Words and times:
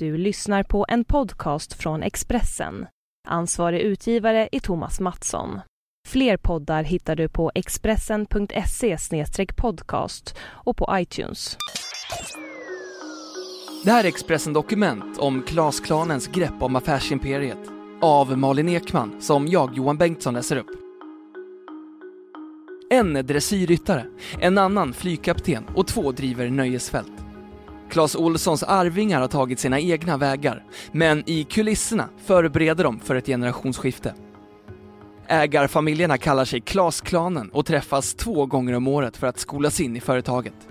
Du 0.00 0.16
lyssnar 0.16 0.62
på 0.62 0.86
en 0.88 1.04
podcast 1.04 1.72
från 1.72 2.02
Expressen. 2.02 2.86
Ansvarig 3.28 3.80
utgivare 3.80 4.48
är 4.52 4.60
Thomas 4.60 5.00
Mattsson. 5.00 5.60
Fler 6.08 6.36
poddar 6.36 6.82
hittar 6.82 7.16
du 7.16 7.28
på 7.28 7.52
expressen.se 7.54 8.96
podcast 9.56 10.36
och 10.40 10.76
på 10.76 10.88
iTunes. 10.92 11.56
Det 13.84 13.90
här 13.90 14.04
är 14.04 14.08
Expressen 14.08 14.52
Dokument 14.52 15.18
om 15.18 15.42
Klasklanens 15.42 16.28
grepp 16.28 16.62
om 16.62 16.76
affärsimperiet 16.76 17.68
av 18.00 18.38
Malin 18.38 18.68
Ekman 18.68 19.20
som 19.20 19.46
jag, 19.46 19.76
Johan 19.76 19.98
Bengtsson, 19.98 20.34
läser 20.34 20.56
upp. 20.56 20.70
En 22.90 23.16
är 23.16 23.22
dressyrryttare, 23.22 24.06
en 24.38 24.58
annan 24.58 24.92
flygkapten 24.92 25.64
och 25.74 25.86
två 25.86 26.12
driver 26.12 26.50
nöjesfält. 26.50 27.29
Clas 27.90 28.14
Olssons 28.14 28.62
arvingar 28.62 29.20
har 29.20 29.28
tagit 29.28 29.58
sina 29.58 29.80
egna 29.80 30.16
vägar, 30.16 30.64
men 30.92 31.22
i 31.26 31.44
kulisserna 31.44 32.08
förbereder 32.24 32.84
de 32.84 33.00
för 33.00 33.14
ett 33.14 33.26
generationsskifte. 33.26 34.14
Ägarfamiljerna 35.26 36.18
kallar 36.18 36.44
sig 36.44 36.60
Klasklanen 36.60 37.48
och 37.48 37.66
träffas 37.66 38.14
två 38.14 38.46
gånger 38.46 38.72
om 38.72 38.88
året 38.88 39.16
för 39.16 39.26
att 39.26 39.38
skolas 39.38 39.80
in 39.80 39.96
i 39.96 40.00
företaget. 40.00 40.68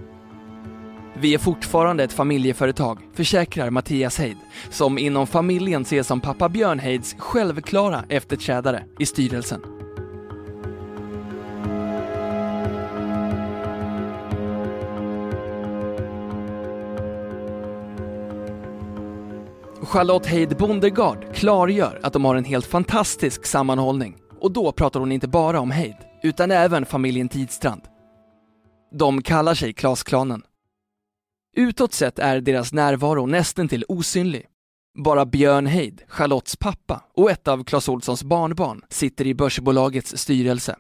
Vi 1.18 1.34
är 1.34 1.38
fortfarande 1.38 2.04
ett 2.04 2.14
familjeföretag, 2.14 3.00
försäkrar 3.14 3.70
Mattias 3.70 4.20
Heid, 4.20 4.38
som 4.70 4.98
inom 4.98 5.28
familjen 5.28 5.82
ses 5.82 6.08
som 6.08 6.22
pappa 6.22 6.50
Björn 6.50 6.80
Heids 6.80 7.16
självklara 7.18 8.04
efterträdare 8.10 8.84
i 9.00 9.06
styrelsen. 9.06 9.79
Charlotte 19.90 20.26
Heid 20.26 20.58
Bondegard 20.58 21.36
klargör 21.36 22.00
att 22.04 22.14
de 22.14 22.26
har 22.26 22.36
en 22.36 22.44
helt 22.44 22.66
fantastisk 22.66 23.46
sammanhållning 23.46 24.18
och 24.40 24.52
då 24.52 24.72
pratar 24.72 25.00
hon 25.00 25.12
inte 25.12 25.28
bara 25.28 25.60
om 25.60 25.72
Heid, 25.72 25.96
utan 26.24 26.52
även 26.52 26.86
familjen 26.86 27.30
Tidstrand. 27.30 27.82
De 28.92 29.22
kallar 29.22 29.54
sig 29.54 29.74
Klasklanen. 29.74 30.42
Utåt 31.56 31.94
sett 31.94 32.20
är 32.20 32.42
deras 32.42 32.74
närvaro 32.74 33.26
nästan 33.26 33.68
till 33.68 33.86
osynlig. 33.88 34.46
Bara 35.04 35.26
Björn 35.26 35.66
Heid, 35.66 36.02
Charlottes 36.08 36.56
pappa 36.56 37.04
och 37.14 37.32
ett 37.32 37.48
av 37.48 37.64
Clas 37.64 37.90
Olssons 37.90 38.24
barnbarn 38.24 38.82
sitter 38.90 39.28
i 39.28 39.34
börsbolagets 39.34 40.18
styrelse. 40.18 40.76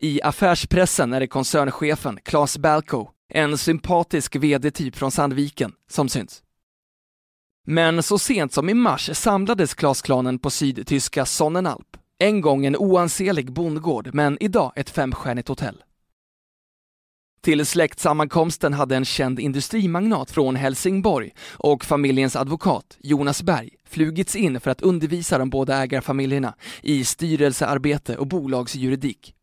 I 0.00 0.22
affärspressen 0.22 1.12
är 1.12 1.20
det 1.20 1.26
koncernchefen 1.26 2.18
Claes 2.24 2.58
Balko, 2.58 3.08
en 3.32 3.58
sympatisk 3.58 4.36
vd-typ 4.36 4.96
från 4.96 5.10
Sandviken, 5.10 5.72
som 5.90 6.08
syns. 6.08 6.42
Men 7.68 8.02
så 8.02 8.18
sent 8.18 8.52
som 8.52 8.68
i 8.68 8.74
mars 8.74 9.10
samlades 9.14 9.74
Klasklanen 9.74 10.38
på 10.38 10.50
sydtyska 10.50 11.26
Sonnenalp. 11.26 11.96
En 12.18 12.40
gång 12.40 12.66
en 12.66 12.76
oansenlig 12.76 13.52
bondgård, 13.52 14.10
men 14.12 14.36
idag 14.40 14.72
ett 14.76 14.90
femstjärnigt 14.90 15.48
hotell. 15.48 15.82
Till 17.42 17.66
släktsammankomsten 17.66 18.72
hade 18.72 18.96
en 18.96 19.04
känd 19.04 19.40
industrimagnat 19.40 20.30
från 20.30 20.56
Helsingborg 20.56 21.34
och 21.52 21.84
familjens 21.84 22.36
advokat, 22.36 22.96
Jonas 23.00 23.42
Berg, 23.42 23.70
flugits 23.88 24.36
in 24.36 24.60
för 24.60 24.70
att 24.70 24.82
undervisa 24.82 25.38
de 25.38 25.50
båda 25.50 25.76
ägarfamiljerna 25.76 26.54
i 26.82 27.04
styrelsearbete 27.04 28.16
och 28.16 28.26
bolagsjuridik. 28.26 29.35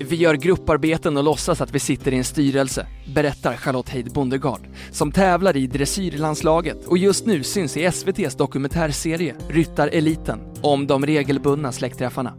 Vi 0.00 0.16
gör 0.16 0.34
grupparbeten 0.34 1.16
och 1.16 1.24
låtsas 1.24 1.60
att 1.60 1.74
vi 1.74 1.78
sitter 1.78 2.14
i 2.14 2.16
en 2.16 2.24
styrelse, 2.24 2.86
berättar 3.14 3.56
Charlotte 3.56 3.88
Heid 3.88 4.12
Bondegard, 4.12 4.60
som 4.90 5.12
tävlar 5.12 5.56
i 5.56 5.66
dressyrlandslaget 5.66 6.86
och 6.86 6.98
just 6.98 7.26
nu 7.26 7.42
syns 7.42 7.76
i 7.76 7.84
SVTs 7.84 8.36
dokumentärserie 8.36 9.34
Ryttareliten 9.48 10.40
om 10.62 10.86
de 10.86 11.06
regelbundna 11.06 11.72
släktträffarna. 11.72 12.34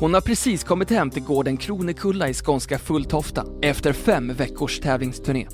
Hon 0.00 0.14
har 0.14 0.20
precis 0.20 0.64
kommit 0.64 0.90
hem 0.90 1.10
till 1.10 1.22
gården 1.22 1.56
Kronekulla 1.56 2.28
i 2.28 2.34
skånska 2.34 2.78
Fulltofta 2.78 3.46
efter 3.62 3.92
fem 3.92 4.34
veckors 4.34 4.80
tävlingsturné. 4.80 5.46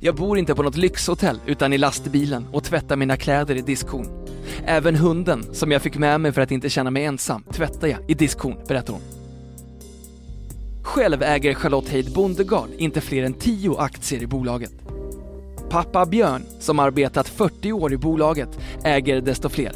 Jag 0.00 0.16
bor 0.16 0.38
inte 0.38 0.54
på 0.54 0.62
något 0.62 0.76
lyxhotell 0.76 1.40
utan 1.46 1.72
i 1.72 1.78
lastbilen 1.78 2.46
och 2.52 2.64
tvättar 2.64 2.96
mina 2.96 3.16
kläder 3.16 3.54
i 3.54 3.60
diskhon. 3.60 4.26
Även 4.64 4.96
hunden, 4.96 5.54
som 5.54 5.72
jag 5.72 5.82
fick 5.82 5.98
med 5.98 6.20
mig 6.20 6.32
för 6.32 6.40
att 6.40 6.50
inte 6.50 6.70
känna 6.70 6.90
mig 6.90 7.04
ensam, 7.04 7.42
tvättar 7.52 7.88
jag 7.88 7.98
i 8.08 8.14
diskhon, 8.14 8.56
berättar 8.68 8.92
hon. 8.92 9.21
Själv 10.92 11.22
äger 11.22 11.54
Charlotte 11.54 11.88
Heid 11.88 12.12
Bondegard 12.12 12.68
inte 12.78 13.00
fler 13.00 13.22
än 13.22 13.34
10 13.34 13.78
aktier 13.78 14.22
i 14.22 14.26
bolaget. 14.26 14.72
Pappa 15.70 16.06
Björn, 16.06 16.42
som 16.60 16.78
arbetat 16.78 17.28
40 17.28 17.72
år 17.72 17.92
i 17.92 17.96
bolaget, 17.96 18.48
äger 18.84 19.20
desto 19.20 19.48
fler. 19.48 19.72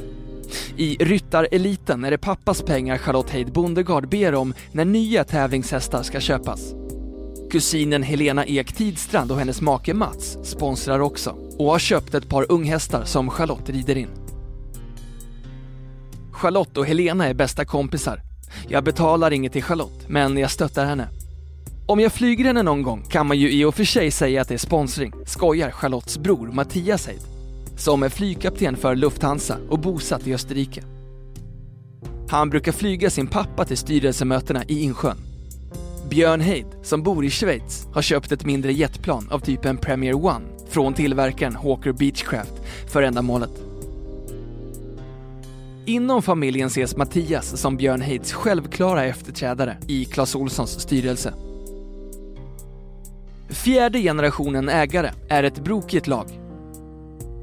I 0.77 0.97
ryttareliten 1.01 2.05
är 2.05 2.11
det 2.11 2.19
pappas 2.19 2.63
pengar 2.63 2.99
Charlotte 2.99 3.31
Heid 3.31 3.53
Bondegard 3.53 4.09
ber 4.09 4.35
om 4.35 4.55
när 4.73 4.85
nya 4.85 5.25
tävlingshästar 5.25 6.03
ska 6.03 6.21
köpas. 6.21 6.75
Kusinen 7.51 8.03
Helena 8.03 8.47
Ek 8.47 8.73
Tidstrand 8.73 9.33
och 9.33 9.39
hennes 9.39 9.61
make 9.61 9.95
Mats 9.95 10.39
sponsrar 10.43 10.99
också 10.99 11.37
och 11.59 11.67
har 11.67 11.79
köpt 11.79 12.15
ett 12.15 12.29
par 12.29 12.53
unghästar 12.53 13.05
som 13.05 13.31
Charlotte 13.31 13.71
rider 13.71 13.97
in. 13.97 14.11
Charlotte 16.33 16.77
och 16.77 16.87
Helena 16.87 17.27
är 17.27 17.35
bästa 17.35 17.65
kompisar 17.65 18.26
jag 18.69 18.85
betalar 18.85 19.31
inget 19.31 19.53
till 19.53 19.63
Charlotte, 19.63 20.09
men 20.09 20.37
jag 20.37 20.51
stöttar 20.51 20.85
henne. 20.85 21.09
Om 21.87 22.01
jag 22.01 22.13
flyger 22.13 22.45
henne 22.45 22.63
någon 22.63 22.83
gång 22.83 23.03
kan 23.09 23.27
man 23.27 23.39
ju 23.39 23.51
i 23.53 23.65
och 23.65 23.75
för 23.75 23.85
sig 23.85 24.11
säga 24.11 24.43
att 24.43 24.49
det 24.49 24.55
är 24.55 24.59
sponsring, 24.59 25.13
skojar 25.27 25.71
Charlottes 25.71 26.19
bror 26.19 26.47
Mattias 26.53 27.07
Heid, 27.07 27.21
som 27.77 28.03
är 28.03 28.09
flygkapten 28.09 28.77
för 28.77 28.95
Lufthansa 28.95 29.57
och 29.69 29.79
bosatt 29.79 30.27
i 30.27 30.35
Österrike. 30.35 30.83
Han 32.29 32.51
brukar 32.51 32.73
flyga 32.73 33.11
sin 33.11 33.27
pappa 33.27 33.65
till 33.65 33.77
styrelsemötena 33.77 34.65
i 34.65 34.83
Insjön. 34.83 35.17
Björn 36.11 36.41
Heid, 36.41 36.67
som 36.83 37.03
bor 37.03 37.25
i 37.25 37.31
Schweiz, 37.31 37.87
har 37.93 38.03
köpt 38.03 38.33
ett 38.33 38.45
mindre 38.45 38.73
jetplan 38.73 39.29
av 39.31 39.39
typen 39.39 39.77
Premier 39.77 40.15
One 40.15 40.45
från 40.69 40.95
tillverkaren 40.95 41.57
Hawker 41.57 41.93
Beechcraft 41.93 42.53
för 42.89 43.03
ändamålet. 43.03 43.66
Inom 45.89 46.23
familjen 46.23 46.67
ses 46.67 46.97
Mattias 46.97 47.61
som 47.61 47.77
Björn 47.77 48.01
Heids 48.01 48.33
självklara 48.33 49.05
efterträdare 49.05 49.77
i 49.87 50.05
Clas 50.05 50.35
Olssons 50.35 50.81
styrelse. 50.81 51.35
Fjärde 53.49 53.99
generationen 53.99 54.69
ägare 54.69 55.11
är 55.29 55.43
ett 55.43 55.65
brokigt 55.65 56.07
lag. 56.07 56.27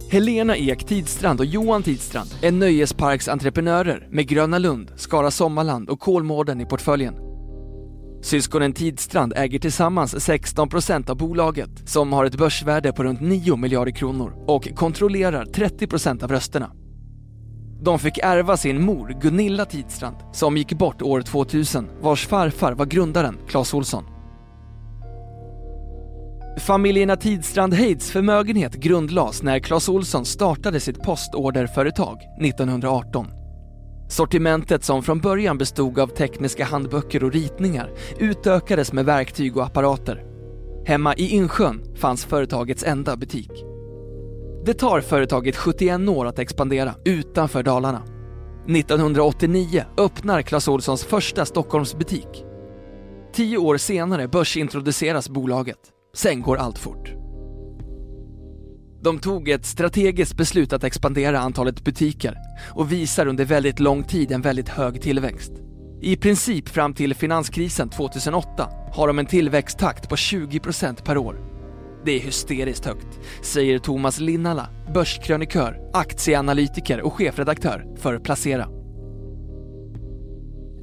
Helena 0.09 0.57
Ek 0.57 0.85
Tidstrand 0.85 1.39
och 1.39 1.45
Johan 1.45 1.83
Tidstrand 1.83 2.29
är 2.41 2.51
nöjesparksentreprenörer 2.51 4.07
med 4.11 4.27
Gröna 4.27 4.57
Lund, 4.57 4.91
Skara 4.95 5.31
Sommarland 5.31 5.89
och 5.89 5.99
Kolmården 5.99 6.61
i 6.61 6.65
portföljen. 6.65 7.15
Syskonen 8.21 8.73
Tidstrand 8.73 9.33
äger 9.35 9.59
tillsammans 9.59 10.15
16% 10.15 11.09
av 11.09 11.17
bolaget 11.17 11.69
som 11.85 12.13
har 12.13 12.25
ett 12.25 12.37
börsvärde 12.37 12.93
på 12.93 13.03
runt 13.03 13.21
9 13.21 13.55
miljarder 13.55 13.91
kronor 13.91 14.43
och 14.47 14.67
kontrollerar 14.75 15.45
30% 15.45 16.23
av 16.23 16.31
rösterna. 16.31 16.71
De 17.83 17.99
fick 17.99 18.17
ärva 18.17 18.57
sin 18.57 18.81
mor 18.81 19.17
Gunilla 19.21 19.65
Tidstrand 19.65 20.15
som 20.33 20.57
gick 20.57 20.73
bort 20.73 21.01
år 21.01 21.21
2000 21.21 21.89
vars 22.01 22.27
farfar 22.27 22.73
var 22.73 22.85
grundaren 22.85 23.37
Clas 23.47 23.73
Olsson. 23.73 24.03
Familjerna 26.59 27.15
Tidstrand 27.15 27.73
Heids 27.73 28.11
förmögenhet 28.11 28.73
grundlades 28.73 29.43
när 29.43 29.59
Clas 29.59 29.89
Olsson 29.89 30.25
startade 30.25 30.79
sitt 30.79 31.03
postorderföretag 31.03 32.17
1918. 32.41 33.27
Sortimentet 34.09 34.83
som 34.83 35.03
från 35.03 35.19
början 35.19 35.57
bestod 35.57 35.99
av 35.99 36.07
tekniska 36.07 36.65
handböcker 36.65 37.23
och 37.23 37.33
ritningar 37.33 37.91
utökades 38.19 38.93
med 38.93 39.05
verktyg 39.05 39.57
och 39.57 39.65
apparater. 39.65 40.23
Hemma 40.85 41.15
i 41.15 41.27
Insjön 41.27 41.95
fanns 41.95 42.25
företagets 42.25 42.83
enda 42.83 43.17
butik. 43.17 43.72
Det 44.65 44.73
tar 44.73 45.01
företaget 45.01 45.55
71 45.55 46.09
år 46.09 46.25
att 46.25 46.39
expandera 46.39 46.95
utanför 47.05 47.63
Dalarna. 47.63 48.03
1989 48.67 49.83
öppnar 49.97 50.41
Clas 50.41 50.67
Ohlsons 50.67 51.03
första 51.03 51.45
Stockholmsbutik. 51.45 52.45
Tio 53.33 53.57
år 53.57 53.77
senare 53.77 54.27
börsintroduceras 54.27 55.29
bolaget. 55.29 55.77
Sen 56.15 56.41
går 56.41 56.57
allt 56.57 56.77
fort. 56.77 57.13
De 59.01 59.19
tog 59.19 59.49
ett 59.49 59.65
strategiskt 59.65 60.37
beslut 60.37 60.73
att 60.73 60.83
expandera 60.83 61.39
antalet 61.39 61.83
butiker 61.83 62.37
och 62.71 62.91
visar 62.91 63.27
under 63.27 63.45
väldigt 63.45 63.79
lång 63.79 64.03
tid 64.03 64.31
en 64.31 64.41
väldigt 64.41 64.69
hög 64.69 65.01
tillväxt. 65.01 65.51
I 66.01 66.15
princip 66.15 66.69
fram 66.69 66.93
till 66.93 67.15
finanskrisen 67.15 67.89
2008 67.89 68.69
har 68.93 69.07
de 69.07 69.19
en 69.19 69.25
tillväxttakt 69.25 70.09
på 70.09 70.15
20% 70.15 71.03
per 71.03 71.17
år 71.17 71.52
det 72.05 72.11
är 72.11 72.19
hysteriskt 72.19 72.85
högt, 72.85 73.19
säger 73.41 73.79
Thomas 73.79 74.19
Linnala, 74.19 74.69
börskrönikör, 74.93 75.79
aktieanalytiker 75.93 77.01
och 77.01 77.13
chefredaktör 77.13 77.85
för 77.97 78.19
Placera. 78.19 78.67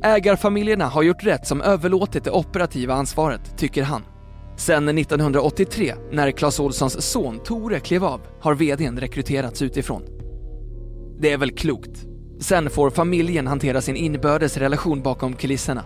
Ägarfamiljerna 0.03 0.87
har 0.87 1.03
gjort 1.03 1.25
rätt 1.25 1.47
som 1.47 1.63
överlåtit 1.63 2.25
det 2.25 2.31
operativa 2.31 2.95
ansvaret, 2.95 3.59
tycker 3.59 3.83
han. 3.83 4.03
Sedan 4.57 4.89
1983, 4.99 5.95
när 6.13 6.31
Clas 6.31 6.61
Olssons 6.61 7.11
son 7.11 7.39
Tore 7.45 7.81
klev 7.81 8.05
av, 8.05 8.21
har 8.41 8.55
VDn 8.55 8.99
rekryterats 8.99 9.63
utifrån. 9.63 10.03
Det 11.21 11.33
är 11.33 11.39
väl 11.39 11.51
klokt. 11.51 12.07
Sen 12.41 12.71
får 12.71 12.91
familjen 12.91 13.47
hantera 13.47 13.81
sin 13.81 13.97
inbördes 13.97 14.57
relation 14.57 15.03
bakom 15.03 15.37
kulisserna. 15.37 15.85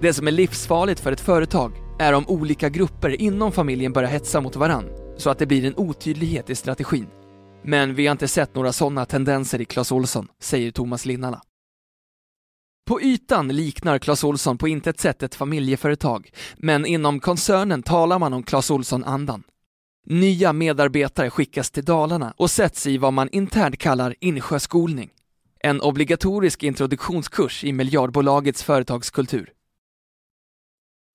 Det 0.00 0.12
som 0.12 0.26
är 0.26 0.32
livsfarligt 0.32 1.00
för 1.00 1.12
ett 1.12 1.20
företag 1.20 1.72
är 1.98 2.12
om 2.12 2.28
olika 2.28 2.68
grupper 2.68 3.20
inom 3.20 3.52
familjen 3.52 3.92
börjar 3.92 4.10
hetsa 4.10 4.40
mot 4.40 4.56
varann, 4.56 4.88
så 5.16 5.30
att 5.30 5.38
det 5.38 5.46
blir 5.46 5.64
en 5.64 5.76
otydlighet 5.76 6.50
i 6.50 6.54
strategin. 6.54 7.06
Men 7.64 7.94
vi 7.94 8.06
har 8.06 8.12
inte 8.12 8.28
sett 8.28 8.54
några 8.54 8.72
sådana 8.72 9.04
tendenser 9.04 9.60
i 9.60 9.64
Clas 9.64 9.92
Olsson, 9.92 10.28
säger 10.40 10.70
Thomas 10.70 11.06
Linnala. 11.06 11.42
På 12.86 13.00
ytan 13.00 13.48
liknar 13.48 13.98
Clas 13.98 14.24
Olsson 14.24 14.58
på 14.58 14.68
intet 14.68 15.00
sätt 15.00 15.22
ett 15.22 15.34
familjeföretag, 15.34 16.30
men 16.56 16.86
inom 16.86 17.20
koncernen 17.20 17.82
talar 17.82 18.18
man 18.18 18.32
om 18.32 18.42
Clas 18.42 18.70
Olsson-andan. 18.70 19.42
Nya 20.06 20.52
medarbetare 20.52 21.30
skickas 21.30 21.70
till 21.70 21.84
Dalarna 21.84 22.34
och 22.36 22.50
sätts 22.50 22.86
i 22.86 22.98
vad 22.98 23.12
man 23.12 23.28
internt 23.32 23.78
kallar 23.78 24.14
insjöskolning. 24.20 25.10
En 25.60 25.80
obligatorisk 25.80 26.62
introduktionskurs 26.62 27.64
i 27.64 27.72
miljardbolagets 27.72 28.62
företagskultur. 28.62 29.50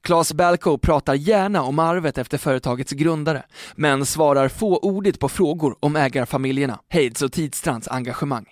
Claes 0.01 0.33
Balko 0.33 0.77
pratar 0.77 1.13
gärna 1.13 1.63
om 1.63 1.79
arvet 1.79 2.17
efter 2.17 2.37
företagets 2.37 2.91
grundare, 2.91 3.43
men 3.75 4.05
svarar 4.05 4.47
fåordigt 4.47 5.19
på 5.19 5.29
frågor 5.29 5.75
om 5.79 5.95
ägarfamiljerna, 5.95 6.79
Heids 6.89 7.21
och 7.21 7.31
Tidstrands 7.31 7.87
engagemang. 7.87 8.45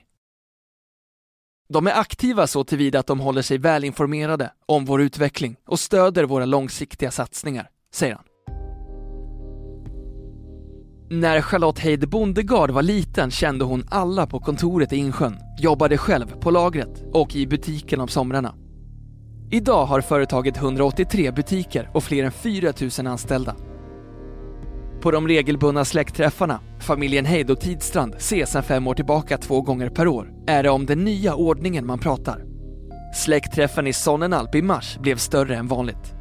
De 1.70 1.88
är 1.88 2.00
aktiva 2.00 2.48
så 2.48 2.64
tillvida 2.64 3.00
att 3.00 3.08
de 3.08 3.20
håller 3.20 3.42
sig 3.42 3.58
välinformerade 3.58 4.52
om 4.66 4.86
vår 4.86 5.02
utveckling 5.02 5.56
och 5.68 5.80
stöder 5.80 6.24
våra 6.24 6.46
långsiktiga 6.46 7.12
satsningar, 7.12 7.70
säger 7.94 8.16
han. 8.16 8.24
När 11.10 11.42
Charlotte 11.42 11.80
Heid 11.80 12.10
Bondegard 12.10 12.72
var 12.72 12.82
liten 12.82 13.32
kände 13.32 13.66
hon 13.66 13.88
alla 13.90 14.28
på 14.28 14.40
kontoret 14.40 14.94
i 14.94 14.98
Insjön, 14.98 15.38
jobbade 15.60 15.98
själv 15.98 16.40
på 16.40 16.52
lagret 16.52 17.04
och 17.14 17.36
i 17.36 17.48
butiken 17.48 18.00
om 18.00 18.08
somrarna. 18.08 18.56
Idag 19.52 19.86
har 19.86 20.02
företaget 20.02 20.58
183 20.58 21.32
butiker 21.32 21.90
och 21.94 22.04
fler 22.04 22.24
än 22.24 22.32
4 22.32 22.74
000 23.00 23.08
anställda. 23.08 23.56
På 25.02 25.12
de 25.12 25.28
regelbundna 25.28 25.86
släktträffarna, 25.86 26.60
familjen 26.80 27.26
Heid 27.26 27.52
och 27.52 27.60
Tidstrand 27.60 28.16
ses 28.16 28.52
sedan 28.52 28.64
fem 28.64 28.88
år 28.88 28.94
tillbaka 28.94 29.38
två 29.38 29.62
gånger 29.62 29.90
per 29.90 30.08
år, 30.08 30.32
är 30.48 30.64
det 30.64 30.70
om 30.70 30.86
den 30.86 31.04
nya 31.04 31.36
ordningen 31.36 31.86
man 31.86 32.00
pratar. 32.00 32.44
Släktträffen 33.16 33.88
i 33.88 33.94
Sonnenalp 33.94 34.56
i 34.56 34.62
mars 34.62 34.98
blev 34.98 35.16
större 35.18 35.56
än 35.56 35.68
vanligt. 35.68 36.14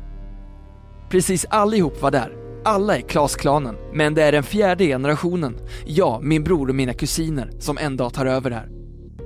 Precis 1.10 1.46
allihop 1.50 2.02
var 2.02 2.10
där. 2.10 2.32
Alla 2.64 2.96
är 2.96 3.00
Klas-klanen, 3.00 3.76
men 3.92 4.14
det 4.14 4.22
är 4.22 4.32
den 4.32 4.42
fjärde 4.42 4.86
generationen, 4.86 5.58
jag, 5.86 6.24
min 6.24 6.44
bror 6.44 6.68
och 6.68 6.74
mina 6.74 6.92
kusiner, 6.92 7.50
som 7.58 7.78
en 7.78 7.96
dag 7.96 8.14
tar 8.14 8.26
över 8.26 8.50
här. 8.50 8.68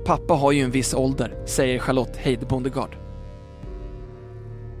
Pappa 0.05 0.33
har 0.33 0.51
ju 0.51 0.61
en 0.61 0.71
viss 0.71 0.93
ålder, 0.93 1.43
säger 1.45 1.79
Charlotte 1.79 2.17
Heid 2.17 2.47
Bondegard. 2.47 3.00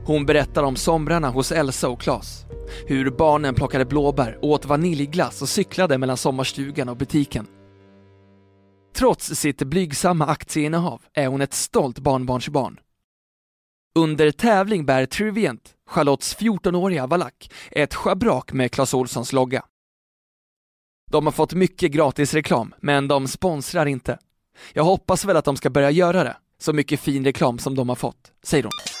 Hon 0.05 0.25
berättar 0.25 0.63
om 0.63 0.75
somrarna 0.75 1.29
hos 1.29 1.51
Elsa 1.51 1.89
och 1.89 2.01
Klas. 2.01 2.45
Hur 2.87 3.09
barnen 3.09 3.55
plockade 3.55 3.85
blåbär, 3.85 4.39
åt 4.41 4.65
vaniljglass 4.65 5.41
och 5.41 5.49
cyklade 5.49 5.97
mellan 5.97 6.17
sommarstugan 6.17 6.89
och 6.89 6.97
butiken. 6.97 7.47
Trots 8.95 9.25
sitt 9.25 9.63
blygsamma 9.63 10.25
aktieinnehav 10.25 11.01
är 11.13 11.27
hon 11.27 11.41
ett 11.41 11.53
stolt 11.53 11.99
barnbarnsbarn. 11.99 12.79
Under 13.95 14.31
tävling 14.31 14.85
bär 14.85 15.05
Trivient, 15.05 15.73
Charlottes 15.89 16.37
14-åriga 16.37 17.07
valack, 17.07 17.51
ett 17.71 17.95
schabrak 17.95 18.53
med 18.53 18.71
Clas 18.71 18.93
Ohlsons 18.93 19.33
logga. 19.33 19.65
De 21.11 21.25
har 21.25 21.31
fått 21.31 21.53
mycket 21.53 21.91
gratis 21.91 22.33
reklam, 22.33 22.73
men 22.79 23.07
de 23.07 23.27
sponsrar 23.27 23.85
inte. 23.85 24.17
Jag 24.73 24.83
hoppas 24.83 25.25
väl 25.25 25.37
att 25.37 25.45
de 25.45 25.57
ska 25.57 25.69
börja 25.69 25.91
göra 25.91 26.23
det, 26.23 26.37
så 26.59 26.73
mycket 26.73 26.99
fin 26.99 27.25
reklam 27.25 27.59
som 27.59 27.75
de 27.75 27.89
har 27.89 27.95
fått, 27.95 28.31
säger 28.43 28.63
hon. 28.63 29.00